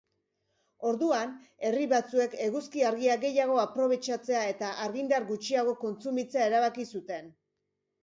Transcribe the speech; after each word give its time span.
Orduan, 0.91 1.35
herri 1.69 1.83
batzuek 1.91 2.33
eguzki-argia 2.47 3.19
gehiago 3.27 3.59
aprobetxatzea 3.67 4.43
eta 4.57 4.73
argindar 4.89 5.31
gutxiago 5.33 5.81
kontsumitzea 5.87 6.53
erabaki 6.53 6.93
zuten. 6.99 7.35